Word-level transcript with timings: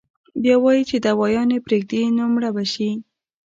بيا 0.41 0.55
وائي 0.63 0.81
چې 0.89 0.97
دوايانې 1.05 1.57
پرېږدي 1.65 2.01
نو 2.15 2.23
مړه 2.33 2.49
به 2.55 2.63
شي- 2.73 2.89